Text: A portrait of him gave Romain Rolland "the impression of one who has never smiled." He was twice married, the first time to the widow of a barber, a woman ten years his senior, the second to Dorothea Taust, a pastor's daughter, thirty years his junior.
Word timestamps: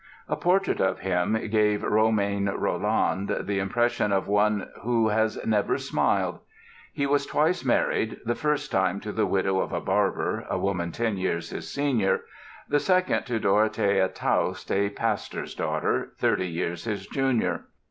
A 0.27 0.35
portrait 0.35 0.81
of 0.81 1.01
him 1.01 1.37
gave 1.51 1.83
Romain 1.83 2.49
Rolland 2.49 3.37
"the 3.41 3.59
impression 3.59 4.11
of 4.11 4.27
one 4.27 4.67
who 4.81 5.09
has 5.09 5.37
never 5.45 5.77
smiled." 5.77 6.39
He 6.91 7.05
was 7.05 7.27
twice 7.27 7.63
married, 7.63 8.19
the 8.25 8.33
first 8.33 8.71
time 8.71 8.99
to 9.01 9.11
the 9.11 9.27
widow 9.27 9.59
of 9.59 9.71
a 9.71 9.79
barber, 9.79 10.43
a 10.49 10.57
woman 10.57 10.91
ten 10.91 11.17
years 11.17 11.51
his 11.51 11.71
senior, 11.71 12.21
the 12.67 12.79
second 12.79 13.27
to 13.27 13.39
Dorothea 13.39 14.07
Taust, 14.07 14.71
a 14.71 14.89
pastor's 14.89 15.53
daughter, 15.53 16.13
thirty 16.17 16.47
years 16.47 16.85
his 16.85 17.05
junior. 17.05 17.65